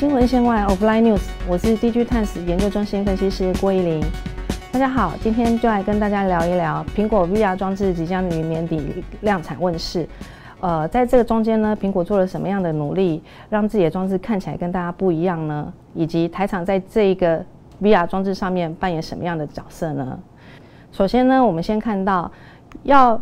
[0.00, 4.02] 新闻线外 Offline News，我是 DG Times 研究中心分析师郭依玲。
[4.72, 10.08] 大家好，今天就来跟大家聊一聊苹果 VR 装置即将于年底量产问世。
[10.60, 15.70] 呃，在这个中间呢，苹果做了什么样的努力，让自己的装置看起来跟大家不一样呢？
[15.92, 17.44] 以及台厂在这一个
[17.82, 20.18] VR 装置上面扮演什么样的角色呢？
[20.92, 22.32] 首先呢，我们先看到
[22.84, 23.20] 要。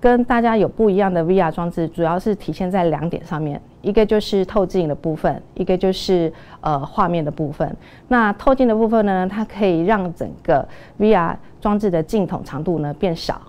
[0.00, 7.76] 跟大家有不一样的 VR 装置，主要是体现在两点上面，一个就是透镜的部分，一个就是呃画面的部分。
[8.08, 10.66] 那透镜的部分呢，它可以让整个
[10.98, 13.40] VR 装置的镜筒长度呢变小。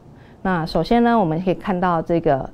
[0.42, 2.50] 那首先呢，我们可以看到这个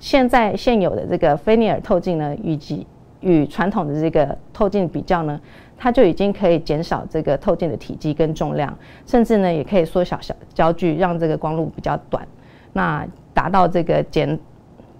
[0.00, 2.86] 现在现有的这个菲涅尔透镜呢，以及
[3.20, 5.40] 与传统的这个透镜比较呢，
[5.76, 8.72] 它就已经可以减少这个透镜的体积跟重量，
[9.06, 12.26] 甚至呢也可以缩小小焦距，让这个光路比较短。
[12.72, 14.38] 那达到这个减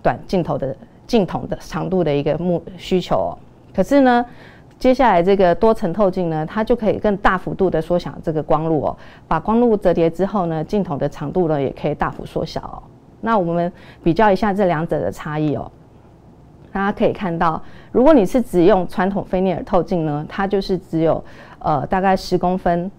[0.03, 0.77] 短镜头的
[1.07, 3.39] 镜筒的长度的一个目需求哦。
[3.75, 4.25] 可是呢，
[4.79, 8.97] 接下来这个多层透镜呢，它就可以更大幅度的缩小这个光路哦。
[9.27, 12.83] 把光路折叠之后呢，镜头的长度呢也可以大幅缩小哦。
[13.20, 15.70] 那我们比较一下这两者的差异哦。
[16.73, 17.62] 大家可以看到，
[17.93, 21.23] 如果你是只用传统菲涅尔透镜呢，它就是只有
[21.59, 22.91] 呃大概十公分。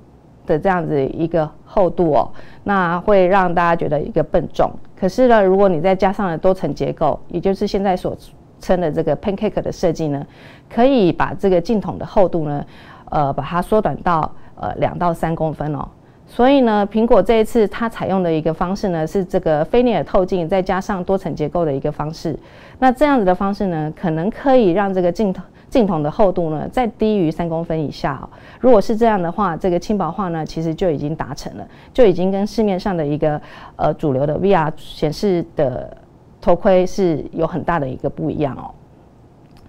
[0.45, 2.29] 的这样子一个厚度哦，
[2.63, 4.71] 那会让大家觉得一个笨重。
[4.99, 8.15] 可是呢，如果你再加上了多层结构，也就是现在所
[8.59, 10.25] 称的这个 pancake 的设计呢，
[10.73, 12.65] 可以把这个镜筒的厚度呢，
[13.09, 15.87] 呃，把它缩短到呃两到三公分哦。
[16.27, 22.37] 所以呢，苹果这一次它采用的一个方式呢，是这个菲涅尔透镜再加上多层结构的一个方式。
[22.79, 25.43] 那这样子的方式呢，可能可以让这个镜头。
[25.69, 28.29] 镜筒的厚度呢，再低于三公分以下哦。
[28.59, 33.41] 如果是这样的话，这个轻薄化呢，其实就已经达成了，就已经跟市面上的一个
[33.75, 35.95] 呃主流的 VR 显示的
[36.39, 38.71] 头盔是有很大的一个不一样哦。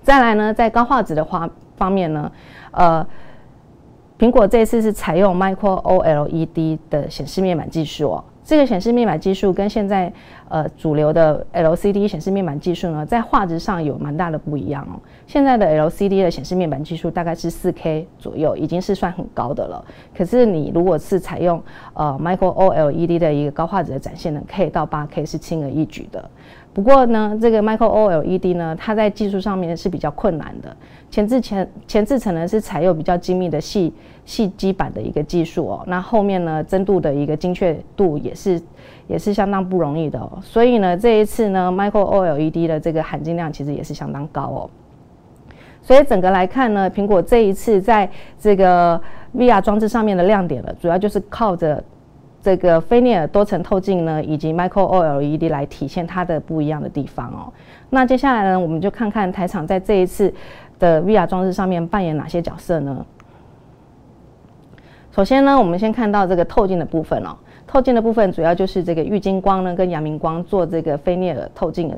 [0.03, 2.31] 再来呢，在高画质的话方面呢，
[2.71, 3.05] 呃，
[4.19, 8.25] 苹果这次是采用 Micro OLED 的显示面板技术哦。
[8.47, 10.11] 这个显示面板技术跟现在
[10.49, 14.95] 呃主流的 LCD 显示面板技术呢，在画质上有蛮大的不一样哦。
[15.27, 19.85] 现在的 LCD 的显示面板技术大概是 4K 左右，已经是算很高的了。
[20.17, 21.61] 可是你如果是采用
[21.95, 26.31] 呃 Micro OLED 的一个高画质的展现呢，可以到 8K 是轻而易举的。
[26.77, 30.77] 不过呢，这个 Micro OLED 呢，它在技术上面是比较困难的。
[31.09, 33.91] 前置前前置层呢是采用比较精密的细
[34.27, 38.61] 细基板的一个技术哦，那后面呢增度的一个精确度也是
[39.07, 44.71] 也是相当不容易的哦，所以呢这一次呢 Micro OLED 的这个含金量其实也是相当高哦，
[45.81, 48.07] 所以整个来看呢，苹果这一次在
[48.39, 49.01] 这个
[49.35, 51.83] VR 装置上面的亮点了，主要就是靠着
[52.47, 57.53] 这个菲涅尔多层透镜呢，以及 Micro OLED 来体现它的不一样的地方哦。
[57.91, 60.33] 那接下来呢，我们就看看台厂在这一次。
[60.79, 63.07] 的 VR 装置上面扮演哪些角色呢？
[65.11, 67.35] 首先呢，我们先看到这个透镜的部分哦。
[67.67, 71.91] 透镜的部分主要就是这个玉晶光呢跟阳明光做这个菲涅尔透镜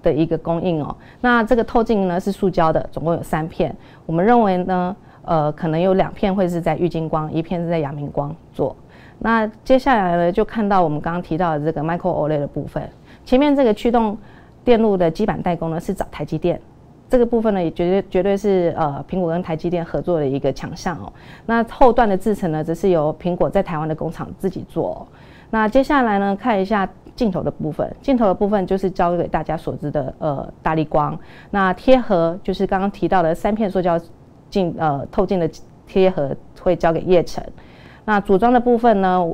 [0.00, 0.94] 的一个供应哦。
[1.20, 3.74] 那这个透镜呢是塑胶的，总共有三片。
[4.06, 8.76] 我们认为呢，呃，可能有两片会是在玉晶光，一片是在阳明光做。
[9.20, 12.82] 那接下来呢，就看到我们刚刚提到的这个 Micro OLED 的部分。
[13.24, 14.16] 前面这个驱动
[14.64, 16.60] 电路的基板代工呢是找台积电。
[17.08, 21.12] 这个部分呢，也绝对绝对是呃苹果跟台积电合作的一个强项哦。
[21.44, 25.06] 那后段的制程呢，则是由苹果在台湾的工厂自己做。
[25.50, 27.92] 那接下来呢，看一下镜头的部分。
[28.00, 31.18] 镜头的部分就是交给大家所知的呃大力光。
[31.50, 34.00] 那贴合就是刚刚提到的三片塑胶
[34.48, 35.50] 镜呃透镜的
[35.88, 37.44] 贴合会交给叶城。
[38.10, 39.24] 那组装的部分呢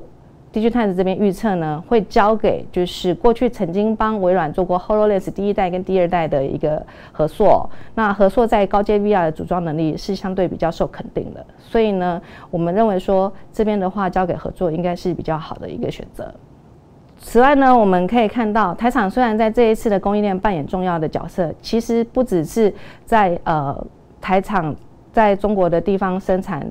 [0.53, 7.71] ？d g t i 这边预测呢，会交给就是过去曾经帮微软做过 Hololens 第一代跟第二代的一个合作。
[7.95, 12.21] 那合作在高阶 VR 的组装能力是相对比较受肯定的，所以呢，
[12.51, 16.31] 我们认为说这边的话交给合作应该是比较好的一个选择。
[17.17, 22.71] 此外呢，我们可以看到台厂虽然在这一次的供应链扮演重要的角色，其实不只是
[23.07, 23.75] 在呃
[24.21, 24.77] 台厂
[25.15, 26.71] 在中国的地方生产。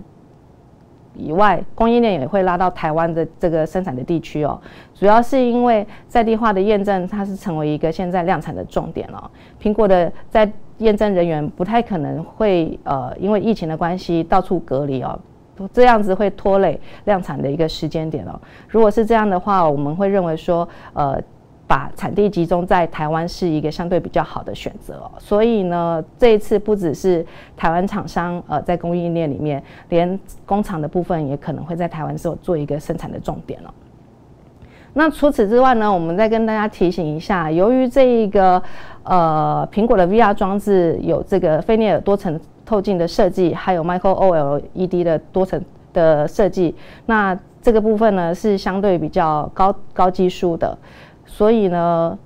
[1.16, 4.60] 以外，供应链也会拉到台湾的这个生产的地区哦。
[4.94, 9.32] 主要是因为在地化的验证，它是成为一个现在量产的重点了。
[9.62, 15.20] 苹果的在验证人员不太可能会呃，因为疫情的关系到处隔离哦，
[15.72, 18.40] 这样子会拖累量产的一个时间点哦。
[18.68, 21.22] 如果是这样的话，我们会认为说呃。
[21.68, 27.26] 把产地集中在台湾是一个相对比较好的选择，所以呢，这一次不只是
[27.58, 33.74] 台湾厂商呃在供应链里面，连工厂的部分也可能会在台湾做做一个生产的重点了。
[34.94, 38.62] 那除此之外呢，我们再跟大家提醒一下，由于这一个
[39.04, 46.74] 呃苹果的 VR 装置有这个菲涅尔多层透镜的设计，还有 Micro OLED 的多层的设计。
[47.08, 50.78] 那这个部分呢是相对比较高高技术的，
[51.36, 52.18] 所以呢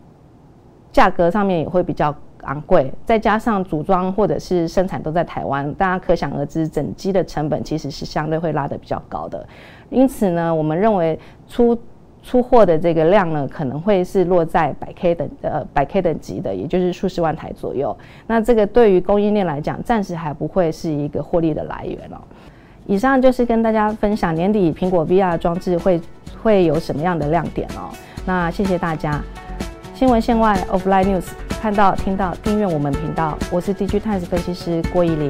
[0.91, 2.13] 价格上面也会比较
[2.43, 2.93] 昂贵。
[3.03, 9.43] 再加上组装或者是生产都在台湾，大家可想而知，整机的成本其实是相对会拉得比较高的。
[9.89, 11.75] 因此呢，我们认为出
[12.21, 17.97] 出货的这个量呢，可能会是落在百 K 等呃百 K 等级的，也就是数十万台左右。
[18.27, 22.21] 那这个对于供应链来讲，暂时还不会是一个获利的来源哦。
[22.89, 26.01] 以上就是跟大家分享年底苹果 VR 装置会
[26.41, 27.93] 会有什么样的亮点哦。
[28.25, 29.21] 那谢谢大家。
[29.93, 31.27] 新闻线外 Offline News
[31.61, 35.29] 看到听到订阅我们频道，我是 DG Times 分析师郭依琳。